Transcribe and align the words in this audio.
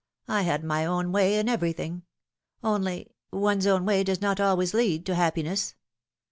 I 0.27 0.41
had 0.41 0.63
my 0.63 0.83
own 0.83 1.11
way 1.11 1.37
in 1.37 1.47
everything; 1.47 2.01
only 2.63 3.11
one's 3.31 3.67
own 3.67 3.85
way 3.85 4.03
does 4.03 4.19
not 4.19 4.39
always 4.39 4.73
lead 4.73 5.05
to 5.05 5.13
happiness. 5.13 5.75